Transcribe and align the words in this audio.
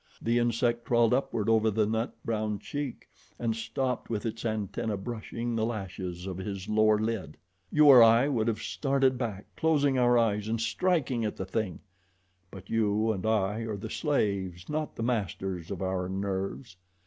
The 0.19 0.39
insect 0.39 0.83
crawled 0.83 1.13
upward 1.13 1.47
over 1.47 1.69
the 1.69 1.85
nut 1.85 2.15
brown 2.25 2.57
cheek 2.57 3.07
and 3.37 3.55
stopped 3.55 4.09
with 4.09 4.25
its 4.25 4.43
antennae 4.43 4.97
brushing 4.97 5.55
the 5.55 5.63
lashes 5.63 6.25
of 6.25 6.37
his 6.39 6.67
lower 6.67 6.97
lid. 6.97 7.37
You 7.71 7.85
or 7.85 8.01
I 8.01 8.27
would 8.27 8.47
have 8.47 8.63
started 8.63 9.15
back, 9.19 9.45
closing 9.55 9.99
our 9.99 10.17
eyes 10.17 10.47
and 10.47 10.59
striking 10.59 11.23
at 11.23 11.35
the 11.37 11.45
thing; 11.45 11.81
but 12.49 12.67
you 12.67 13.11
and 13.11 13.27
I 13.27 13.59
are 13.59 13.77
the 13.77 13.91
slaves, 13.91 14.67
not 14.67 14.95
the 14.95 15.03
masters 15.03 15.69
of 15.69 15.83
our 15.83 16.09
nerves. 16.09 16.77